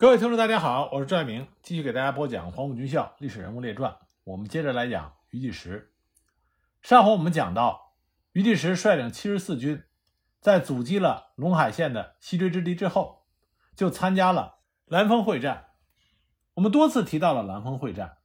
[0.00, 3.90] 各位听众，大家好，我是赵爱明，继续给大家播讲《黄埔军校历史人物列传》。
[4.22, 5.92] 我们接着来讲余继时。
[6.82, 7.96] 上回我们讲到，
[8.30, 9.82] 余继时率领七十四军，
[10.40, 13.26] 在阻击了陇海线的西追之敌之后，
[13.74, 15.70] 就参加了兰峰会战。
[16.54, 18.18] 我们多次提到了兰峰会战。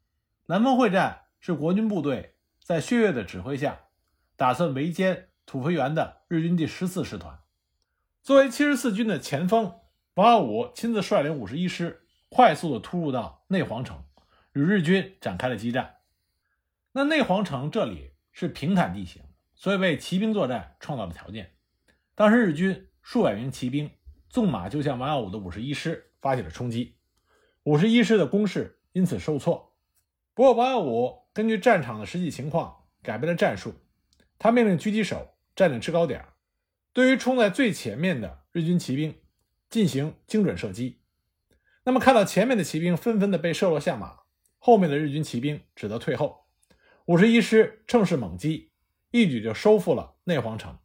[0.46, 3.80] 兰峰会战是国军部队在薛岳的指挥下，
[4.36, 7.40] 打算围歼土肥原的日军第十四师团。
[8.22, 9.74] 作为七十四军的前锋。
[10.16, 14.04] 王耀武亲自率领五十一师，快速的突入到内黄城，
[14.54, 15.96] 与日军展开了激战。
[16.92, 19.24] 那内黄城这里是平坦地形，
[19.56, 21.56] 所以为骑兵作战创造了条件。
[22.14, 23.90] 当时日军数百名骑兵
[24.30, 26.96] 纵马就向王耀武的五十一师发起了冲击，
[27.64, 29.76] 五十一师的攻势因此受挫。
[30.36, 33.74] 不过王耀武根据战场的实际情况改变了战术，
[34.38, 36.24] 他命令狙击手占领制高点，
[36.94, 39.16] 对于冲在最前面的日军骑兵。
[39.74, 41.02] 进行精准射击，
[41.84, 44.20] 那么看到前面的骑兵纷纷的被射落下马，
[44.60, 46.46] 后面的日军骑兵只得退后。
[47.06, 48.72] 五十一师乘势猛击，
[49.10, 50.78] 一举就收复了内黄城。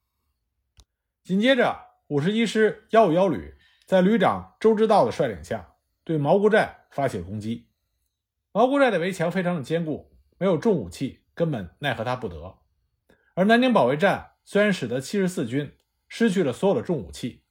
[1.22, 7.68] 紧接着，五十一师幺五幺旅在旅长周之道的率领下，对毛固寨发起了攻击。
[8.52, 12.56] 毛固寨的围墙非常的坚固，没有重武器，根本奈何他不得。
[13.34, 15.76] 而南京保卫战虽然使得七十四军
[16.08, 17.44] 失去了所有的重武器。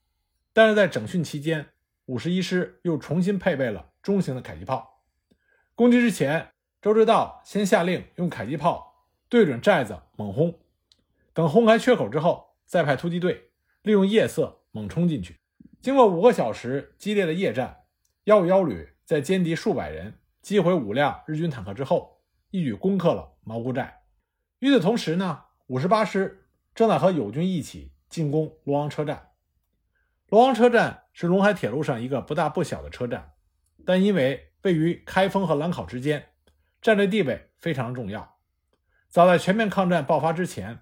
[0.58, 1.68] 但是在整训期间，
[2.08, 5.04] 五十一师又重新配备了中型的迫击炮。
[5.76, 6.50] 攻击之前，
[6.82, 10.60] 周知道先下令用迫击炮对准寨子猛轰，
[11.32, 13.52] 等轰开缺口之后，再派突击队
[13.84, 15.38] 利用夜色猛冲进去。
[15.80, 17.84] 经过五个小时激烈的夜战，
[18.24, 24.02] 幺五幺旅在歼敌数百人、击毁五辆日军坦克之后，一举攻克了毛固寨。
[24.58, 29.24] 与此同时呢，五十八师正在和友军一起进攻罗王车站。
[30.30, 33.32] 罗王车站是陇海铁路上一个不大不小的车站，
[33.86, 36.34] 但因为位于开封和兰考之间，
[36.82, 38.38] 战略地位非常重要。
[39.08, 40.82] 早在全面抗战爆发之前，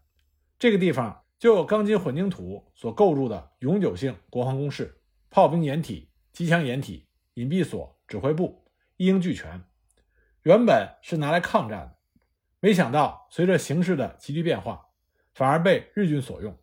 [0.57, 8.66] 这个地方就有钢筋混凝土所构筑的永久性国防工事、炮兵掩体、机枪掩体、隐蔽所、指挥部
[8.97, 9.63] 一应俱全，
[10.41, 11.95] 原本是拿来抗战的。
[12.59, 14.88] 没想到随着形势的急剧变化，
[15.35, 16.57] 反而被日军所用。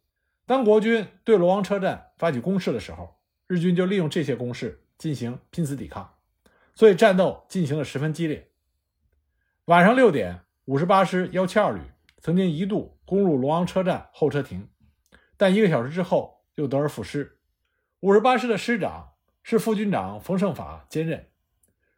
[0.52, 6.12] 当国军对罗王车站发起攻势的时候，日军就利用这些攻势进行拼死抵抗，
[6.74, 8.50] 所以战斗进行的十分激烈。
[9.64, 11.80] 晚上六点，五十八师幺七二旅
[12.18, 14.68] 曾经一度攻入罗王车站候车亭，
[15.38, 17.38] 但一个小时之后又得而复失。
[18.00, 21.30] 五十八师的师长是副军长冯胜法兼任。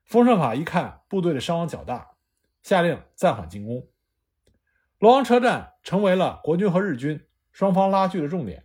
[0.04, 2.12] 冯胜法一看部队的伤亡较大，
[2.62, 3.88] 下令暂缓进攻。
[5.00, 7.20] 罗王车站成为了国军和日军。
[7.54, 8.64] 双方拉锯的重点。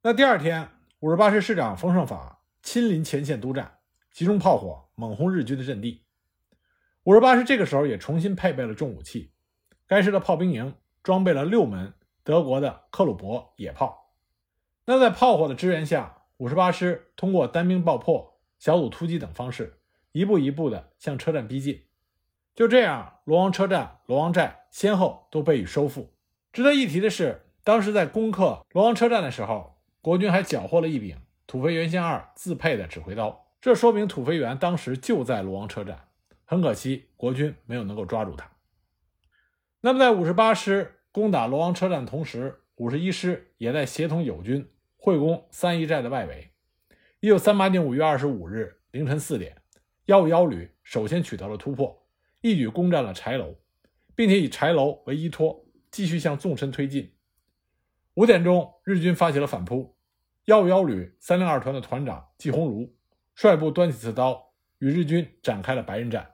[0.00, 0.70] 那第二天，
[1.00, 3.80] 五十八师师长冯胜法亲临前线督战，
[4.10, 6.06] 集中炮火猛轰日军的阵地。
[7.04, 9.34] 五十八师这个时候也重新配备了重武器，
[9.86, 11.92] 该师的炮兵营装备了六门
[12.24, 14.14] 德国的克虏伯野炮。
[14.86, 19.82] 那在炮火的支援下，五十八师通过单兵爆破、小组突击等方式，
[20.12, 21.84] 一步一步地向车站逼近。
[22.54, 26.14] 就这样，罗王车站、罗王寨先后都被予收复。
[26.50, 27.44] 值得一提的是。
[27.68, 36.08] 当时在攻克罗王车站的时候，国军还缴获了一柄土肥原贤二自配的指挥刀，这说明土肥原当时就在罗王车站。
[36.46, 38.50] 很可惜，国军没有能够抓住他。
[39.82, 46.48] 那么，在五十八师攻打罗王车站的同时，五十一师也在协同友军会攻三义寨的外围。
[47.20, 49.54] 一九三八年五月二十五日凌晨四点，
[50.06, 52.06] 幺五幺旅首先取得了突破，
[52.40, 53.56] 一举攻占了柴楼，
[54.14, 57.12] 并且以柴楼为依托，继续向纵深推进。
[58.18, 59.96] 五点钟，日军发起了反扑。
[60.46, 62.96] 幺五幺旅三零二团的团长季鸿儒
[63.36, 66.28] 率部端起刺刀，与日军展开了白刃战。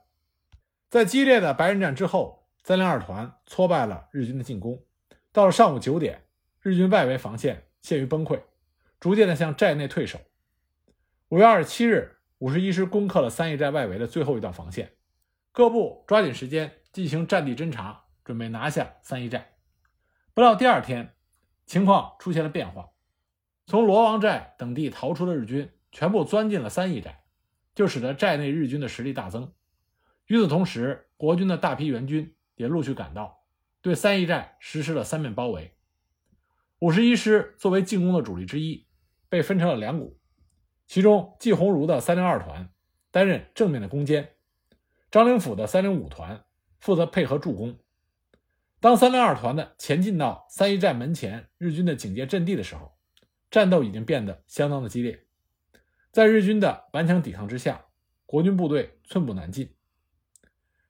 [0.89, 4.83] 在激烈的白刃战之后，三零二团挫败了日军的进攻。
[5.31, 6.25] 到了上午九点，
[6.63, 8.41] 日军外围防线陷于崩溃，
[8.99, 10.19] 逐渐的向寨内退守。
[11.29, 14.93] 五月二十七日，五十一师攻克了三义寨外围的最后一道防线，
[15.53, 19.57] 各部抓紧时间进行战地侦察，准备拿下三义寨。
[20.33, 21.11] 不料第二天。
[21.67, 22.91] 情况出现了变化，
[23.67, 27.25] 从罗王寨等地逃出的日军全部钻进了三义寨，
[27.75, 29.53] 就使得寨内日军的实力大增。
[30.27, 33.45] 与此同时，国军的大批援军也陆续赶到，
[33.81, 35.77] 对三义寨实施了三面包围。
[36.81, 38.87] 五十一师作为进攻的主力之一，
[39.29, 40.19] 被分成了两股，
[40.87, 42.71] 其中季鸿儒的三零二团
[43.11, 44.35] 担任正面的攻坚，
[45.11, 46.45] 张灵甫的三零五团
[46.79, 47.79] 负责配合助攻。
[48.85, 52.93] 当三零二团的前进到三义寨门前日军的警戒阵地的时候，
[53.51, 55.25] 战斗已经变得相当的激烈。
[56.13, 57.87] 在日军的顽强抵抗之下，
[58.27, 59.75] 国军部队寸步难进。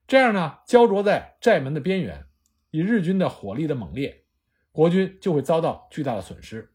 [0.07, 2.25] 这样呢，焦灼在寨门的边缘，
[2.69, 4.25] 以日军的火力的猛烈，
[4.73, 6.73] 国军就会遭到巨大的损失。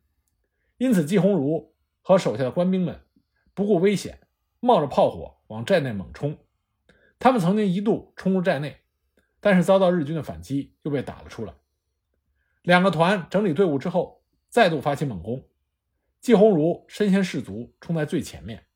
[0.79, 2.99] 因此，季鸿儒和手下的官兵们
[3.53, 4.21] 不顾危险，
[4.59, 6.39] 冒着炮火往寨内猛冲。
[7.19, 8.79] 他们曾经一度冲入寨内，
[9.41, 11.55] 但是遭到日军的反击，又被打了出来。
[12.63, 15.49] 两个团整理队伍之后，再度发起猛攻。
[16.21, 18.67] 季鸿儒身先士卒，冲在最前面，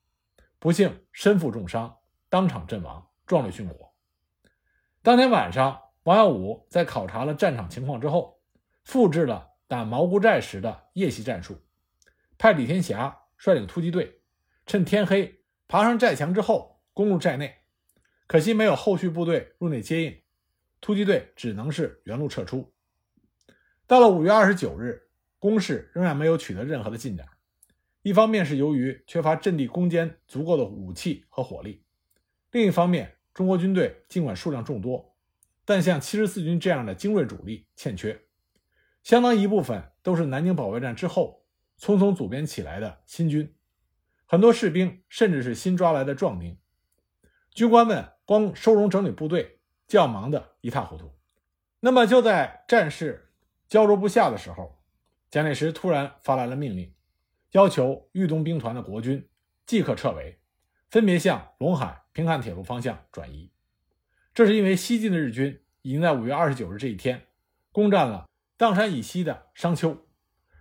[0.58, 1.98] 不幸身负重伤，
[2.30, 3.94] 当场阵亡，壮烈殉国。
[5.02, 8.40] 当天晚上，王耀武在考察了战场情况之后，
[8.82, 11.62] 复制了打毛姑寨时的夜袭战术。
[12.38, 14.22] 派李天霞率领突击队，
[14.64, 17.58] 趁天黑爬上寨墙之后攻入寨内，
[18.26, 20.22] 可惜没有后续部队入内接应，
[20.84, 22.70] 突击队只能是原路撤出。
[23.86, 25.08] 到了五月二十九日，
[25.38, 27.26] 攻势仍然没有取得任何的进展。
[28.02, 31.82] 一方面是由于缺乏阵地攻坚足够的武器和火力，
[32.50, 35.16] 另一方面，中国军队尽管数量众多，
[35.64, 38.20] 但像七十四军这样的精锐主力欠缺，
[39.02, 41.46] 相当一部分都是南京保卫战之后。
[41.80, 43.54] 匆匆组编起来的新军，
[44.26, 46.58] 很多士兵甚至是新抓来的壮丁，
[47.54, 49.53] 军官们光收容整理部队
[49.86, 51.12] 就要忙得一塌糊涂。
[51.80, 53.32] 那么就在战事
[53.68, 54.82] 焦灼不下的时候，
[55.30, 56.94] 蒋介石突然发来了命令，
[57.50, 59.28] 要求豫东兵团的国军
[59.66, 60.38] 即刻撤围，
[60.90, 63.50] 分别向陇海、平汉铁路方向转移。
[64.32, 67.26] 这是因为西进的日军已经在五月二十九日这一天
[67.70, 68.28] 攻占了
[68.58, 69.96] 砀山以西的商丘。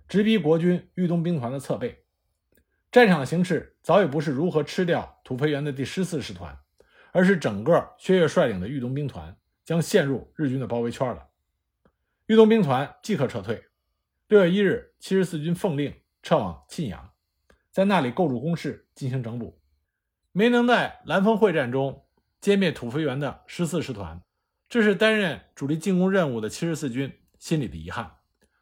[0.07, 2.03] 直逼国军豫东兵团的侧背，
[2.91, 6.59] 战场形势早已不是如何吃掉土肥原的第十四师团，
[7.13, 11.29] 而是整个薛岳率领的豫东兵团将陷入日军的包围圈了。
[12.25, 13.63] 豫东兵团即刻撤退。
[14.27, 17.11] 六月一日，七十四军奉令撤往沁阳，
[17.71, 19.61] 在那里构筑工事进行整补。
[20.33, 22.05] 没能在兰峰会战中
[22.41, 24.21] 歼灭土肥原的十四师团，
[24.67, 28.17] 这是担任主力进攻任务的七十四军心里的遗憾。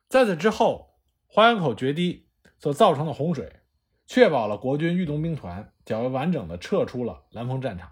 [0.07, 0.89] 在此之后。
[1.33, 2.27] 花园口决堤
[2.59, 3.61] 所造成的洪水，
[4.05, 7.89] 确保了国军豫东兵团较为完整的撤出了兰丰战场，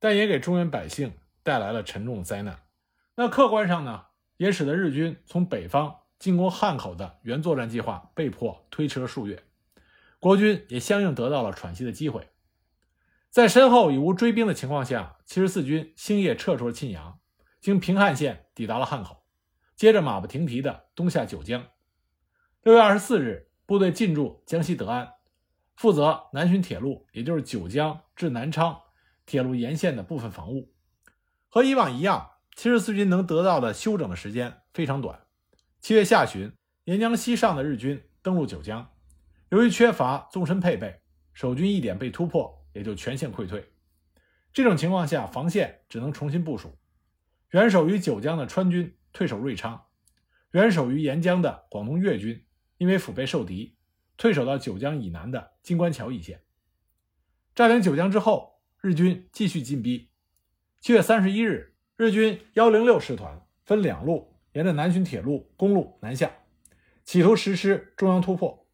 [0.00, 1.12] 但也给中原百姓
[1.44, 2.58] 带来了沉重的灾难。
[3.14, 4.06] 那客观上呢，
[4.38, 9.44] 也使得日军从北方进攻汉口的原作战计划被迫推迟了数月，
[10.18, 12.28] 国军也相应得到了喘息的机会。
[13.28, 17.20] 在身后已无追兵的情况下，七十四军星夜撤出了沁阳，
[17.60, 19.24] 经平汉线抵达了汉口，
[19.76, 21.64] 接着马不停蹄的东下九江。
[22.62, 25.12] 六月二十四日，部队进驻江西德安，
[25.76, 28.80] 负责南浔铁路，也就是九江至南昌
[29.30, 30.74] 铁路沿线的部分防务。
[31.48, 35.20] 和以往一样，七十四军能得到的休整的时间非常短。
[35.80, 38.92] 七月下旬，沿江西上的日军登陆九江，
[39.50, 41.00] 由于缺乏纵深配备，
[41.32, 43.72] 守军一点被突破，也就全线溃退。
[44.52, 46.76] 这种情况下，防线只能重新部署。
[47.50, 49.84] 原守于九江的川军退守瑞昌，
[50.50, 52.44] 原守于沿江的广东粤军。
[52.78, 53.76] 因为腹背受敌，
[54.16, 56.42] 退守到九江以南的金官桥一线。
[57.54, 58.49] 占领九江之后，
[58.82, 60.08] 日军继续进逼。
[60.80, 66.32] 七月三十一日，日军幺零六师团分两路沿着南浔铁路公路南下，
[67.04, 68.66] 企图实施中央突破，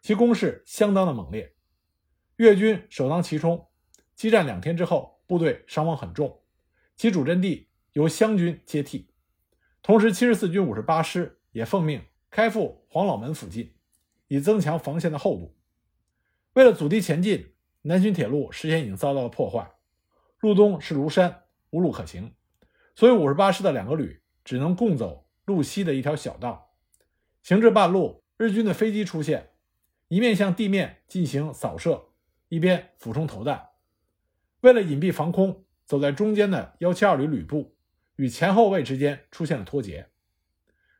[0.00, 1.56] 其攻势相当的猛烈。
[2.36, 3.66] 越军首当其冲，
[4.14, 6.40] 激战两天之后，部队伤亡很重，
[6.94, 9.10] 其主阵地由湘军接替。
[9.82, 12.00] 同时，七十四军五十八师也奉命。
[12.30, 13.74] 开赴黄老门附近，
[14.28, 15.56] 以增强防线的厚度。
[16.52, 17.54] 为了阻敌前进，
[17.88, 19.72] 南浔铁路事先已经遭到了破坏，
[20.40, 22.34] 路东是庐山，无路可行，
[22.94, 26.74] 所以五十八师的两个旅只能共走路西的一条小道。
[27.42, 29.52] 行至半路，日军的飞机出现，
[30.08, 32.08] 一面向地面进行扫射，
[32.50, 33.70] 一边俯冲投弹。
[34.60, 37.74] 为了隐蔽防空，走在中间的幺七二旅旅部
[38.16, 40.10] 与前后卫之间出现了脱节。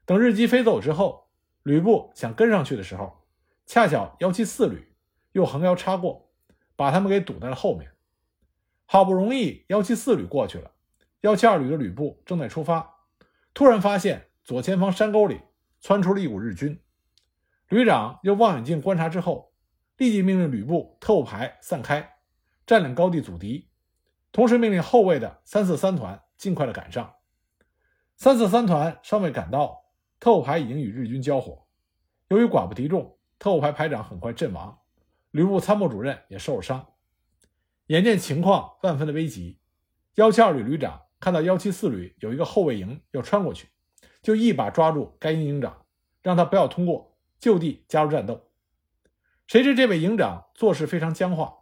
[0.07, 1.29] 等日机飞走之后，
[1.63, 3.27] 吕布想跟上去的时候，
[3.67, 4.95] 恰巧幺七四旅
[5.33, 6.28] 又横腰插过，
[6.79, 7.91] 把他们给堵在了后面。
[8.87, 10.71] 好不容易幺七四旅过去了，
[11.23, 12.95] 幺七二旅的旅部正在出发，
[13.53, 15.41] 突然发现左前方山沟里
[15.81, 16.81] 窜出了一股日军。
[17.69, 19.53] 旅长用望远镜观察之后，
[19.97, 22.19] 立即命令吕布特务排散开，
[22.65, 23.69] 占领高地阻敌，
[24.31, 27.17] 同时命令后卫的三四三团尽快的赶上。
[28.17, 29.87] 三四三团尚未赶到。
[30.21, 31.67] 特务排已经与日军交火，
[32.29, 34.78] 由于寡不敌众，特务排排长很快阵亡，
[35.39, 36.85] 旅部参谋主任也受了伤。
[37.87, 39.61] 眼见情况万分的危急，
[40.17, 43.69] 幺七二旅旅长看到幺七四旅有一个后卫营要穿过去，
[44.21, 45.87] 就一把抓住该营营长，
[46.23, 48.51] 让他不要通过，就地加入战斗。
[49.47, 51.59] 谁知这位营长做事非常僵化，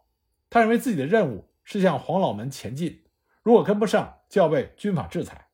[0.49, 3.05] 他认为自己的任务是向黄老门前进，
[3.43, 5.49] 如果跟不上，就要被军法制裁。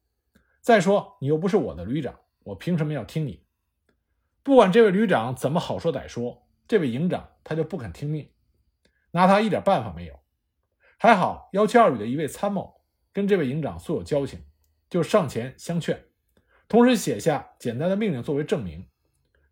[0.60, 3.42] 再说，你又不是我的旅长，我凭什么要听你？
[4.44, 8.30] 不管这位旅长怎么好说歹说，这位营长他就不肯听命，
[9.10, 10.18] 拿他一点办法没有。
[10.98, 12.80] 还好幺七二旅的一位参谋
[13.12, 14.44] 跟这位营长素有交情，
[14.88, 16.04] 就上前相劝，
[16.68, 18.88] 同时写下简单的命令作为证明，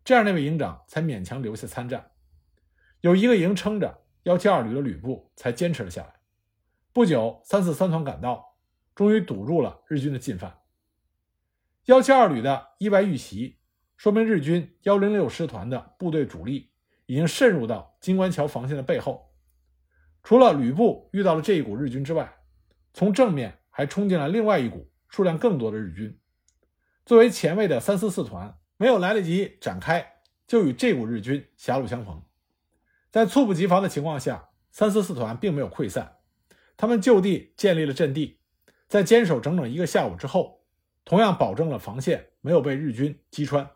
[0.03, 2.11] 这样那位营长才勉强留下参战。
[3.01, 6.15] 有一个营撑着，幺七二旅的旅部才坚持了下来。
[6.93, 8.57] 不久，三四三团赶到，
[8.95, 10.59] 终于堵住了日军的进犯。
[11.85, 13.59] 幺七二旅的意外遇袭，
[13.97, 16.70] 说明日军幺零六师团的部队主力
[17.11, 19.33] 已经渗入到金关桥防线的背后。
[20.23, 22.37] 除了吕布遇到了这一股日军之外，
[22.93, 26.17] 从正面还冲进了另外一股数量更多的日军。
[27.05, 32.23] 作为前卫的三四四团，没有来得及展开，就与这股日军狭路相逢。
[33.09, 36.15] 在猝不及防的情况下，三四四团并没有溃散，
[36.77, 38.39] 他们就地建立了阵地，
[38.87, 40.61] 在坚守整整一个下午之后。
[41.03, 43.69] 同样保证了防线没有被日军击穿。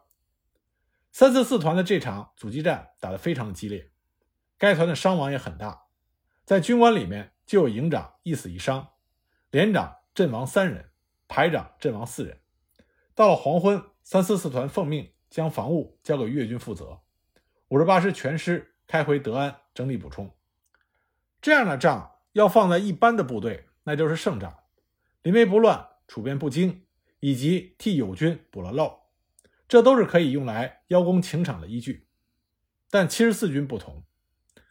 [1.17, 3.89] 三四四团的这场阻击战打得非常激烈，
[4.57, 5.86] 该团的伤亡也很大，
[6.43, 8.89] 在军官里面就有营长一死一伤，
[9.50, 10.91] 连长阵亡三人，
[11.29, 12.41] 排长阵亡四人。
[13.13, 17.00] 到了黄昏，三四四团奉命将防务交给粤军负责，
[17.69, 20.29] 五十八师全师开回德安整理补充。
[21.41, 24.53] 这样的仗要放在一般的部队，那就是胜仗，
[25.22, 26.86] 临危不乱，处变不惊。
[27.22, 29.04] 以及替友军补了漏，
[29.67, 32.07] 这都是可以用来邀功请赏的依据。
[32.89, 34.03] 但七十四军不同，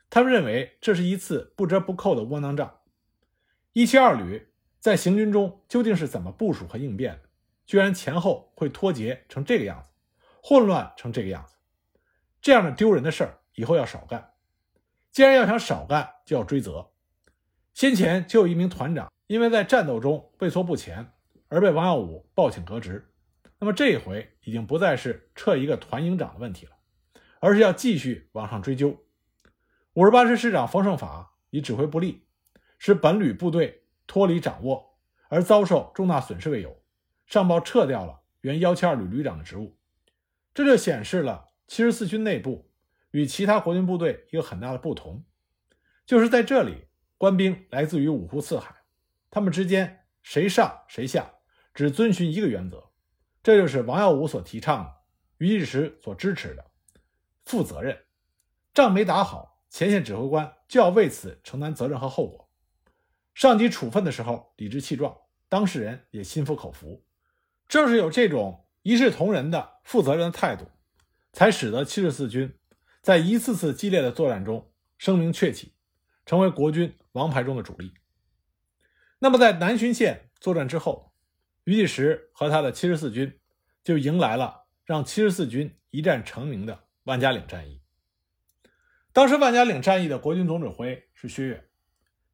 [0.08, 2.80] 他们认为这是一次不折不扣的窝囊仗。
[3.72, 4.48] 一七二旅
[4.78, 7.22] 在行军中究竟是怎么部署和应变的？
[7.66, 9.90] 居然前后会脱节成这个样子，
[10.42, 11.54] 混乱成这个样子，
[12.40, 14.32] 这样的丢人的事儿以后要少干。
[15.10, 16.90] 既然要想少干，就要追责。
[17.72, 21.10] 先前就有一名团长因为在战斗中畏缩不前。
[21.48, 23.12] 而被王耀武报请革职，
[23.58, 26.72] 那么这一回已经不再是撤一个团营长的问题了，
[27.40, 29.04] 而是要继续往上追究。
[29.94, 32.26] 五十八师师长冯胜法以指挥不力，
[32.78, 36.82] 使本旅部队脱离掌握，而遭受重大损失为由，
[37.26, 39.78] 上报撤掉了原幺七二旅旅长的职务。
[40.52, 42.70] 这就显示了七十四军内部
[43.12, 45.24] 与其他国军部队一个很大的不同，
[46.04, 48.74] 就是在这里，官兵来自于五湖四海，
[49.30, 51.30] 他们之间谁上谁下。
[51.72, 52.90] 只遵循一个原则，
[53.44, 54.94] 这就是王耀武所提倡的，
[55.36, 56.64] 于一时所支持的
[57.44, 58.06] 负责任。
[58.72, 62.48] 仗没打好，前线指挥官就要为此承担责任和后果。
[63.34, 65.14] 上级处分的时候理直气壮，
[65.50, 67.04] 当事人也心服口服。
[67.68, 70.64] 正是有这种一视同仁的负责任的态度，
[71.34, 72.58] 才使得七十四军
[73.02, 75.74] 在一次次激烈的作战中声名鹊起，
[76.24, 77.92] 成为国军王牌中的主力。
[79.18, 81.13] 那么，在南浔线作战之后。
[81.64, 83.40] 余第时和他的七十四军
[83.82, 87.80] 就迎来了让七十四军一战成名的万家岭战役。
[89.12, 91.70] 当时万家岭战役的国军总指挥是薛岳。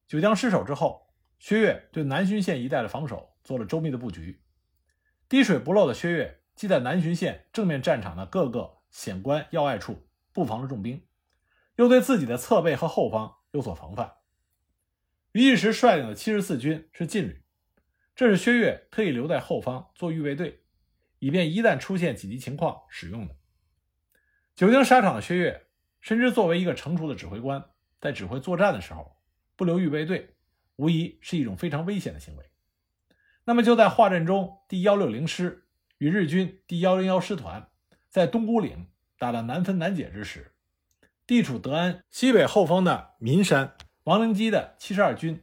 [0.09, 4.43] 九江失守之后，薛岳对南浔线一带的防守做了周密的布局。
[5.29, 11.07] 滴水不漏的薛岳，既在南浔线正面战场的各个险关要隘处布防了重兵，
[11.77, 14.15] 又对自己的侧背和后方有所防范。
[15.33, 17.45] 余第时率领的七十四军是劲旅。
[18.21, 20.61] 这是薛岳特意留在后方做预备队，
[21.21, 23.35] 以便一旦出现紧急情况使用的。
[24.55, 25.69] 久经沙场的薛岳
[26.03, 27.65] 深知，作为一个成熟的指挥官，
[27.99, 29.17] 在指挥作战的时候
[29.57, 30.35] 不留预备队，
[30.77, 32.45] 无疑是一种非常危险的行为。
[33.45, 37.71] 那么，就在华阵中第幺六零师与日军第幺零幺师团
[38.11, 40.53] 在东沽岭打得难分难解之时，
[41.27, 45.43] 地处德安西北后方的岷山王灵基的七十二军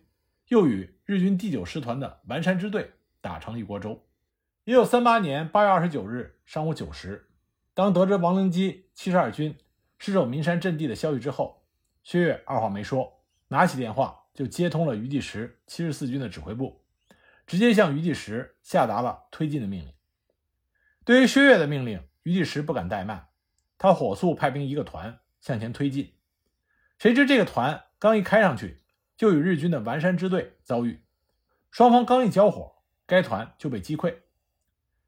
[0.50, 0.96] 又与。
[1.08, 4.06] 日军第九师团的完山支队打成一锅粥。
[4.66, 7.30] 一九三八年八月二十九日上午九时，
[7.74, 9.58] 当得知王灵基七十二军
[9.98, 11.66] 失守岷山阵地的消息之后，
[12.04, 16.84] 薛岳二话没说，拿起电话就接通了余第时七十四军的指挥部，
[17.46, 19.94] 直接向余第时下达了推进的命令。
[21.06, 23.30] 对于薛岳的命令，余第时不敢怠慢，
[23.78, 26.16] 他火速派兵一个团向前推进。
[27.00, 28.84] 谁知这个团刚一开上去，
[29.18, 31.02] 就与日军的完山支队遭遇，
[31.72, 34.20] 双方刚一交火，该团就被击溃。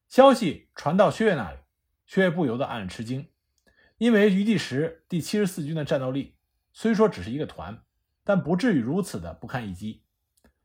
[0.08, 1.58] 消息传到薛岳那里，
[2.08, 3.30] 薛岳不由得暗暗吃惊，
[4.00, 6.38] 因为余第时第七十四军的战斗力
[6.74, 7.84] 虽说只是一个团，
[8.24, 10.04] 但不至于如此的不堪一击。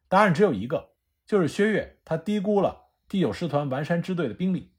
[0.08, 0.94] 答案只有一个，
[1.26, 4.72] 就是薛岳他低估了第九师团完山支队的兵力。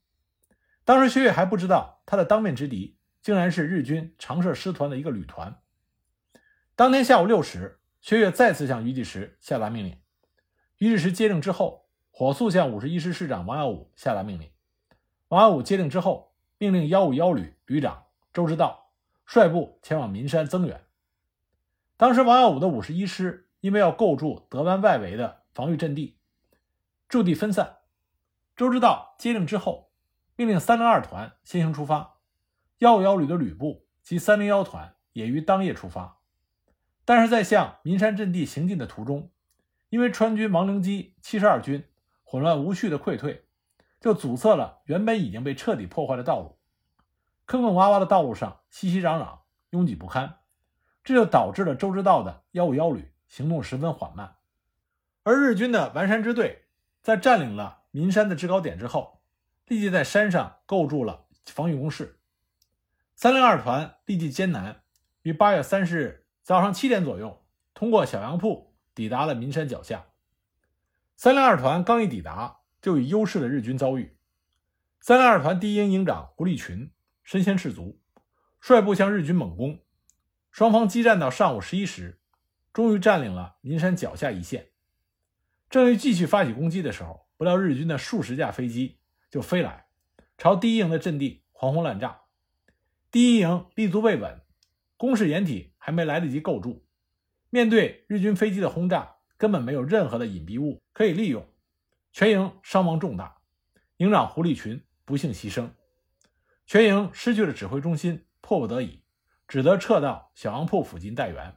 [0.84, 5.62] 当时薛岳还不知道，他的当面之敌竟然是日军长社师团的一个旅团。
[6.76, 7.80] 当天下午六时。
[8.06, 9.98] 薛岳再次向于第时下达命令。
[10.78, 14.52] 于第时接令之后，火速向五十一师师长王耀武下达命令。
[15.30, 18.92] 王耀武接令之后，命令幺五幺旅旅长周之道
[19.26, 20.86] 率部前往岷山增援。
[21.98, 26.20] 当时，王耀武的五十一师因为要构筑德湾外围的防御阵地，
[27.10, 27.78] 驻地分散。
[28.56, 29.90] 周之道接令之后，
[30.36, 32.20] 命令三零二团先行出发，
[32.78, 36.15] 幺五幺旅的旅部及三零幺团也于当夜出发。
[37.06, 39.30] 但是在向岷山阵地行进的途中，
[39.90, 41.86] 因为川军王灵基七十二军
[42.24, 43.46] 混乱无序的溃退，
[44.02, 46.58] 就阻塞了原本已经被彻底破坏的道路。
[47.46, 50.40] 坑坑洼洼的道路上熙熙攘攘，拥挤不堪。
[51.04, 54.38] 这就导致了周之道的幺五幺旅行动十分缓慢，
[55.22, 56.66] 而日军的完山支队
[57.04, 59.22] 在占领了岷山的制高点之后，
[59.68, 62.18] 立即在山上构筑了防御工事。
[63.16, 64.82] 三零二团立即艰难，
[65.22, 70.06] 于八月三十日早上七点左右，通过小杨铺抵达了岷山脚下。
[71.18, 74.16] 三零二团刚一抵达，就与优势的日军遭遇。
[75.00, 76.92] 三零二团第一营营长胡立群
[77.24, 78.00] 身先士卒，
[78.60, 79.80] 率部向日军猛攻。
[80.52, 82.22] 双方激战到上午十一时，
[82.72, 84.68] 终于占领了岷山脚下一线。
[85.68, 89.00] 正欲继续发起攻击的时候，不料日军的数十架飞机
[89.32, 89.88] 就飞来，
[90.38, 92.22] 朝第一营的阵地狂轰滥炸。
[93.10, 94.42] 第一营立足未稳，
[94.96, 96.84] 攻势掩体还没来得及构筑，
[97.52, 101.46] 面对日军飞机的轰炸，根本没有任何的隐蔽物可以利用，
[102.12, 103.38] 全营伤亡重大，
[103.98, 105.70] 营长胡立群不幸牺牲，
[106.66, 109.04] 全营失去了指挥中心，迫不得已。
[109.48, 111.56] 只得撤到小杨铺附近待援。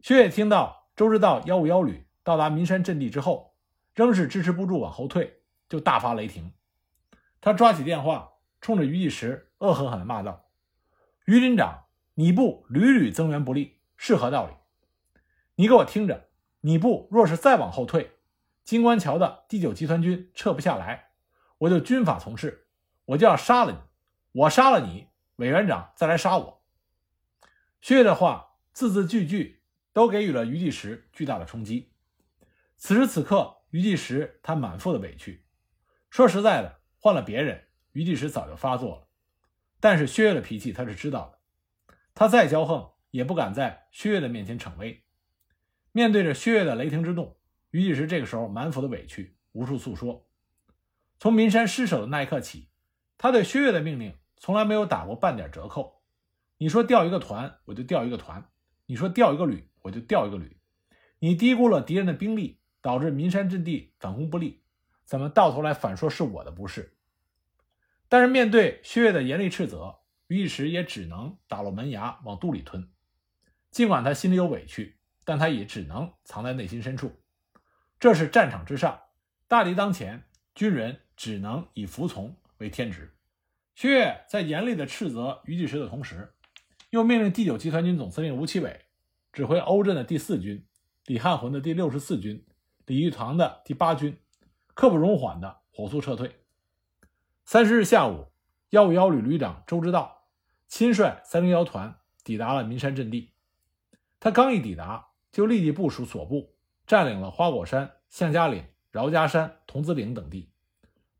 [0.00, 3.54] 薛岳听到周日道幺五幺旅到达岷山阵地之后，
[3.94, 6.54] 仍是支持不住往后退，就大发雷霆。
[7.42, 8.30] 他抓起电话，
[8.62, 10.48] 冲着于继时恶狠狠地骂道
[11.28, 11.84] ：“于林长，
[12.20, 14.52] 你部屡屡增援不利，是何道理？
[15.54, 16.28] 你给我听着，
[16.60, 18.18] 你部若是再往后退，
[18.62, 21.12] 金官桥的第九集团军撤不下来，
[21.56, 22.66] 我就军法从事，
[23.06, 23.78] 我就要杀了你。
[24.32, 26.62] 我杀了你，委员长再来杀我。”
[27.80, 29.62] 薛岳的话字字句句
[29.94, 31.94] 都给予了于第时巨大的冲击。
[32.76, 35.46] 此时此刻，于第时他满腹的委屈。
[36.10, 39.06] 说实在的，换了别人，于第时早就发作了。
[39.80, 41.39] 但是薛岳的脾气他是知道的，
[42.14, 45.04] 他再骄横也不敢在薛岳的面前逞威。
[45.92, 47.36] 面对着薛岳的雷霆之怒，
[47.70, 50.26] 于第时这个时候满腹的委屈无处诉说。
[51.18, 52.68] 从岷山失守的那一刻起，
[53.18, 56.02] 他对薛岳的命令从来没有打过半点折扣。
[56.58, 58.42] 你说调一个团，我就调一个团；
[58.86, 60.58] 你说调一个旅，我就调一个旅。
[61.18, 64.62] 你低估了敌人的兵力，导致岷山阵地反攻不利，
[65.04, 66.96] 怎么到头来反说是我的不是？
[68.08, 69.99] 但是面对薛岳的严厉斥责，
[70.30, 72.88] 于一时也只能打落门牙往肚里吞。
[73.72, 77.20] 尽管他心里有委屈，但他也只能藏在内心深处。
[77.98, 79.00] 这是战场之上，
[79.48, 80.22] 大敌当前，
[80.54, 83.12] 军人只能以服从为天职。
[83.74, 86.32] 薛岳在严厉的斥责于继时的同时，
[86.90, 88.84] 又命令第九集团军总司令吴奇伟
[89.32, 90.64] 指挥欧震的第四军、
[91.06, 92.46] 李汉魂的第六十四军、
[92.86, 94.16] 李玉堂的第八军，
[94.74, 96.36] 刻不容缓的火速撤退。
[97.44, 98.28] 三十日下午，
[98.70, 100.19] 幺五幺旅旅长周之道
[100.70, 103.34] 亲率三零幺团抵达了岷山阵地。
[104.20, 106.54] 他刚一抵达，就立即部署所部，
[106.86, 110.52] 占领了花果山、向家岭、饶家山、童子岭等地。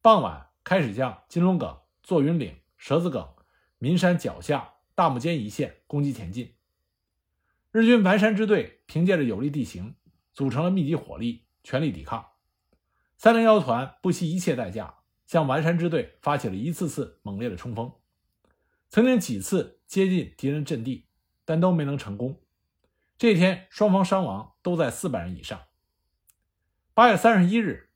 [0.01, 3.35] 傍晚开始向金龙岗、坐云岭、蛇子岗、
[3.81, 4.75] 岷山脚下。
[4.95, 6.57] 大木间一线攻击前进，
[7.73, 9.95] 日军完山支队凭借着有利地形，
[10.35, 12.27] 组成了密集火力，全力抵抗。
[13.17, 17.91] 三零幺团不惜一切代价向完山支队发起了一次次猛烈的冲锋，
[18.91, 21.07] 曾经几次接近敌人阵地，
[21.45, 22.41] 但都没能成功。
[23.17, 25.61] 这天，双方伤亡都在四百人以上。
[26.93, 27.91] 八月三十一日，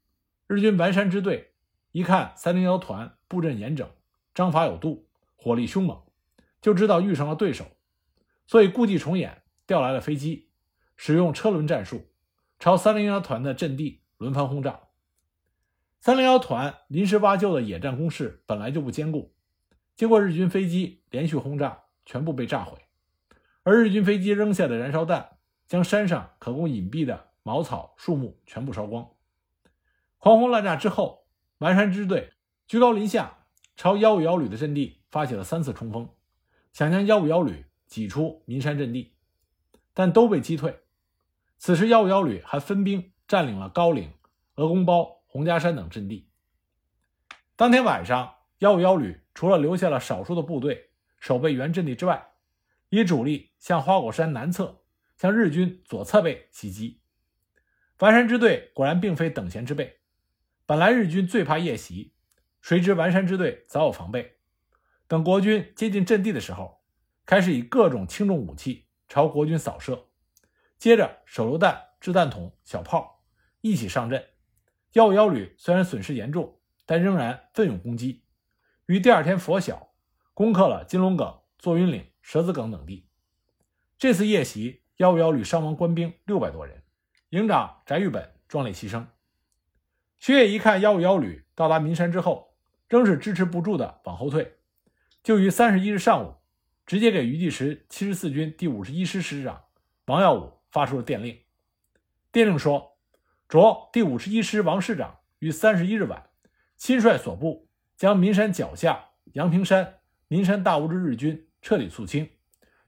[0.46, 1.54] 日军完山支队
[1.90, 3.90] 一看三零幺团布阵严整，
[4.32, 6.00] 章法有度，火力凶猛。
[6.62, 7.66] 就知道遇上了对手，
[8.46, 10.48] 所以故伎重演，调来了飞机，
[10.96, 12.06] 使用车轮战术，
[12.60, 14.80] 朝三零幺团的阵地轮番轰炸。
[16.00, 19.33] 三零幺团临时挖就的野战工事本来就不坚固，
[19.96, 22.78] 经过日军飞机连续轰炸，全部被炸毁。
[23.62, 29.08] 而日军飞机扔下的燃烧弹，将山上可供隐蔽的茅草、树木全部烧光。
[30.18, 31.26] 狂轰滥炸之后，
[31.58, 32.32] 完山支队
[32.66, 36.08] 居高临下，朝幺五幺旅的阵地发起了三次冲锋。
[36.72, 39.14] 想将幺五幺旅挤出岷山阵地，
[39.92, 40.80] 但都被击退。
[41.56, 44.12] 此时，幺五幺旅还分兵占领了高岭、
[44.56, 46.28] 鹅公包、洪家山等阵地。
[47.54, 52.28] 当天晚上，幺五幺旅除了留下了少数的部队守备原阵地之外，
[52.88, 54.82] 以主力向花果山南侧
[55.16, 57.00] 向日军左侧背袭击。
[57.98, 60.00] 完山支队果然并非等闲之辈，
[60.66, 62.12] 本来日军最怕夜袭，
[62.60, 64.36] 谁知完山支队早有防备。
[65.06, 66.82] 等国军接近阵地的时候，
[67.24, 70.08] 开始以各种轻重武器朝国军扫射，
[70.78, 73.22] 接着手榴弹、掷弹筒、小炮
[73.60, 74.24] 一起上阵。
[74.92, 78.23] 幺五幺旅虽然损失严重，但仍然奋勇攻击，
[78.86, 79.94] 于第二天拂晓
[80.34, 83.08] 攻克了金龙岗、坐云岭、蛇子岗等地。
[83.96, 86.82] 这次夜袭，幺五幺旅伤亡官兵六百多人。
[87.30, 89.06] 营长翟玉本壮烈牺牲。
[90.18, 92.54] 薛岳一看幺五幺旅到达岷山之后，
[92.86, 94.58] 仍是支持不住的往后退，
[95.22, 96.34] 就于三十一日上午，
[96.84, 99.64] 直接给余继时七十四军第五十一师师长
[100.04, 101.40] 王耀武发出了电令。
[102.30, 102.98] 电令说
[103.48, 106.28] ：“着第五十一师王师长于三十一日晚，
[106.76, 107.63] 亲率所部
[107.96, 112.30] 将岷山脚下阳平山、岷山大屋之日军彻底肃清，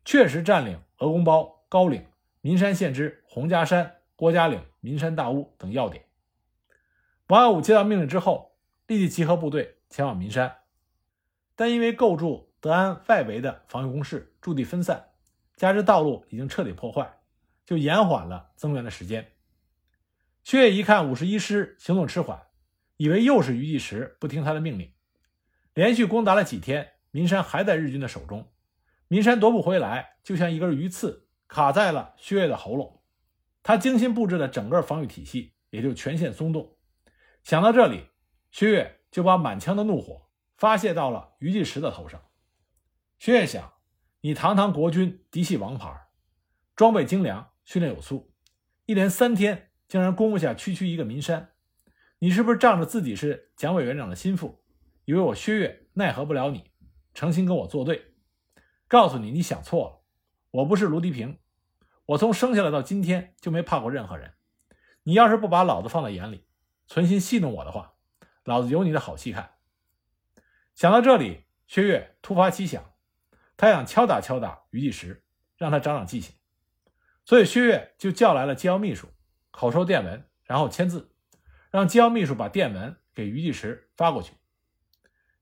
[0.04, 2.06] 确实占领鹅公包、高岭、
[2.42, 6.06] 岷山县之洪家山。”郭家岭、岷山大屋等要点。
[7.26, 10.56] 王耀武接到命令之后，立即集合部队前往岷山，
[11.54, 15.10] 但因为构筑德安外围的防御工事驻地分散，
[15.54, 17.18] 加之道路已经彻底破坏，
[17.66, 19.32] 就延缓了增援的时间。
[20.42, 22.40] 薛岳一看五十一师行动迟缓，
[22.96, 24.90] 以为又是余继时不听他的命令，
[25.76, 28.50] 连续攻打了几天，岷山还在日军的手中，
[29.08, 33.02] 岷山夺不回来，就像一根鱼刺卡在了薛岳的喉咙。
[33.62, 36.78] 他精心布置的整个防御体系也就全线松动。
[37.44, 38.06] 想到这里，
[38.50, 42.22] 薛岳就把满腔的怒火发泄到了余继时的头上。
[43.18, 43.74] 薛岳想：
[44.22, 46.06] 你堂堂国军嫡系王牌，
[46.74, 48.32] 装备精良，训练有素，
[48.86, 51.50] 一连三天竟然攻不下区区一个岷山，
[52.20, 54.64] 你是不是仗着自己是蒋委员长的心腹，
[55.06, 56.72] 以为我薛岳奈何不了你，
[57.14, 58.12] 诚心跟我作对？
[58.88, 60.02] 告诉你，你想错了，
[60.50, 61.38] 我不是卢迪平。
[62.06, 64.34] 我从生下来到今天就没怕过任何人，
[65.04, 66.44] 你要是不把老子放在眼里，
[66.88, 67.94] 存心戏弄我的话，
[68.42, 69.52] 老子有你的好戏看。
[70.74, 72.92] 想到这里，薛岳突发奇想，
[73.56, 75.24] 他想敲打敲打于继时，
[75.56, 76.34] 让他长长记性。
[77.24, 79.06] 所以薛岳就叫来了机要秘书，
[79.52, 81.12] 口授电文，然后签字，
[81.70, 84.32] 让机要秘书把电文给于继时发过去。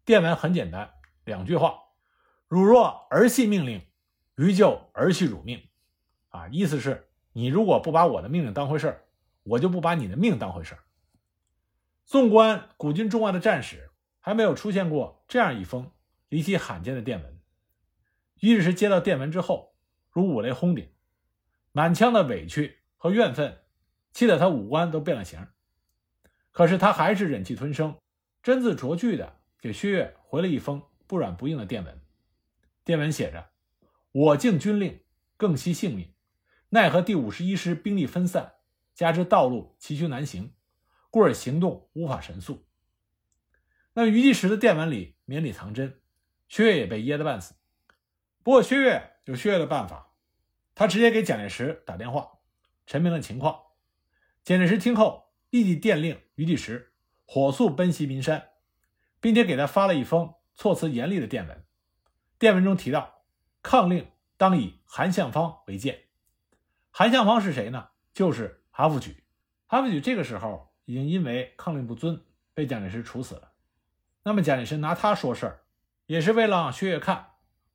[0.05, 0.93] 电文很简单，
[1.25, 1.79] 两句话：
[2.47, 3.81] 汝若儿戏命令，
[4.37, 5.67] 余就儿戏汝命。
[6.29, 9.05] 啊，意思是你如果不把我的命令当回事儿，
[9.45, 10.77] 我就不把你的命当回事。
[12.05, 13.90] 纵观古今中外的战史，
[14.21, 15.90] 还没有出现过这样一封
[16.29, 17.40] 离奇罕见的电文。
[18.40, 19.75] 于是接到电文之后，
[20.11, 20.93] 如五雷轰顶，
[21.73, 23.62] 满腔的委屈和怨愤，
[24.12, 25.49] 气得他五官都变了形。
[26.51, 27.97] 可是他还是忍气吞声，
[28.43, 31.98] 斟字酌句的给薛岳回了一封不软不硬的电文。
[32.85, 33.48] 电文写着
[34.12, 35.00] ：“我敬军令，
[35.38, 36.12] 更惜性命。”
[36.68, 38.57] 奈何第五十一师兵力分散，
[38.94, 40.53] 加之道路崎岖难行，
[41.09, 42.66] 故而行动无法神速。
[43.94, 46.03] 那余继时的电文里绵里藏针，
[46.46, 47.55] 薛岳也被噎得半死。
[48.42, 50.12] 不过薛岳有薛岳的办法，
[50.74, 52.40] 他直接给蒋介石打电话，
[52.85, 53.59] 陈明了情况。
[54.42, 56.92] 蒋介石听后立即电令余继时
[57.24, 58.50] 火速奔袭岷山，
[59.24, 61.64] 并且给他发了一封措辞严厉的电文。
[62.38, 63.22] 电文中提到，
[63.62, 64.06] 抗令
[64.37, 65.98] 当以韩向方为鉴。
[66.90, 67.88] 韩向方是谁呢？
[68.12, 69.16] 就是韩复榘。
[69.66, 73.52] 韩复榘这个时候已经因为抗令不遵被蒋介石处死了。
[74.24, 75.62] 那么蒋介石拿他说事儿，
[76.04, 77.28] 也是为了让薛岳看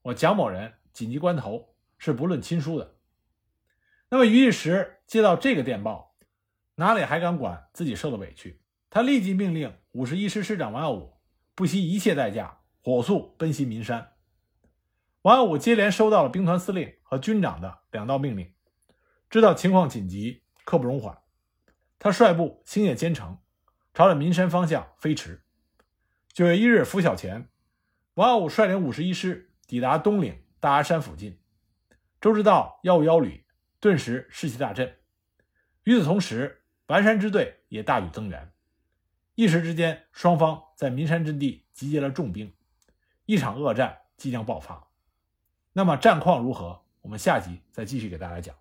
[0.04, 2.98] 我蒋某人紧急关头是不论亲疏的。
[4.10, 6.16] 那么于一时接到这个电报，
[6.76, 8.62] 哪里还敢管自己受的委屈？
[8.92, 11.16] 他立即命令五十一师师长王耀武
[11.60, 14.14] 不惜一切代价火速奔袭岷山。
[15.24, 18.54] 王耀武接连收到了兵团司令和军长的两道命令。
[19.30, 21.18] 知道情况紧急，刻不容缓，
[22.00, 23.40] 他率部星夜兼程，
[23.94, 25.44] 朝着岷山方向飞驰。
[26.32, 27.50] 九月一日拂晓前，
[28.14, 31.42] 王耀武率领五十一师抵达东岭大阿山附近，
[32.22, 33.46] 周至道幺五幺旅
[33.82, 34.96] 顿时士气大振。
[35.84, 38.54] 与此同时，完山支队也大举增援，
[39.36, 42.54] 一时之间，双方在岷山阵地集结了重兵，
[43.26, 44.88] 一场恶战即将爆发。
[45.74, 46.80] 那么战况如何？
[47.02, 48.56] 我们下集再继续给大家讲。